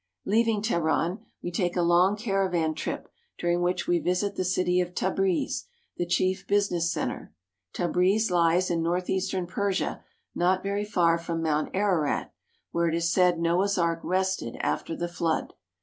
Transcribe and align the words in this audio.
Leaving 0.25 0.63
Teheran, 0.63 1.19
we 1.43 1.51
take 1.51 1.75
a 1.75 1.83
long 1.83 2.15
caravan 2.15 2.73
trip, 2.73 3.07
during 3.37 3.61
which 3.61 3.87
we 3.87 3.99
visit 3.99 4.35
the 4.35 4.43
city 4.43 4.81
of 4.81 4.95
Tabriz, 4.95 5.65
the 5.97 6.07
chief 6.07 6.47
business 6.47 6.91
center. 6.91 7.35
Tabriz 7.71 8.31
lies 8.31 8.71
in 8.71 8.81
northeastern 8.81 9.45
Persia 9.45 10.03
not 10.33 10.63
very 10.63 10.85
far 10.85 11.19
from 11.19 11.43
Mount 11.43 11.69
Ararat, 11.75 12.33
where 12.71 12.87
it 12.87 12.95
is 12.95 13.11
said 13.13 13.37
Noah's 13.37 13.77
Ark 13.77 13.99
rested 14.01 14.55
after 14.61 14.95
the 14.95 15.07
flood. 15.07 15.53